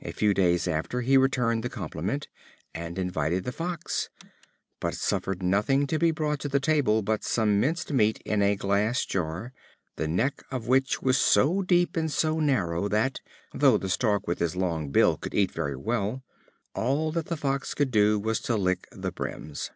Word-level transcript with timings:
A 0.00 0.12
few 0.12 0.32
days 0.32 0.66
after, 0.66 1.02
he 1.02 1.18
returned 1.18 1.62
the 1.62 1.68
compliment, 1.68 2.26
and 2.74 2.98
invited 2.98 3.44
the 3.44 3.52
Fox; 3.52 4.08
but 4.80 4.94
suffered 4.94 5.42
nothing 5.42 5.86
to 5.88 5.98
be 5.98 6.10
brought 6.10 6.40
to 6.40 6.48
the 6.48 6.58
table 6.58 7.02
but 7.02 7.22
some 7.22 7.60
minced 7.60 7.92
meat 7.92 8.18
in 8.24 8.40
a 8.40 8.56
glass 8.56 9.04
jar, 9.04 9.52
the 9.96 10.08
neck 10.08 10.42
of 10.50 10.68
which 10.68 11.02
was 11.02 11.18
so 11.18 11.60
deep 11.60 11.98
and 11.98 12.10
so 12.10 12.40
narrow, 12.40 12.88
that, 12.88 13.20
though 13.52 13.76
the 13.76 13.90
Stork 13.90 14.26
with 14.26 14.38
his 14.38 14.56
long 14.56 14.88
bill 14.88 15.18
could 15.18 15.34
eat 15.34 15.52
very 15.52 15.76
well, 15.76 16.24
all 16.74 17.12
that 17.12 17.26
the 17.26 17.36
Fox 17.36 17.74
could 17.74 17.90
do 17.90 18.18
was 18.18 18.40
to 18.40 18.56
lick 18.56 18.86
the 18.90 19.12
brims. 19.12 19.70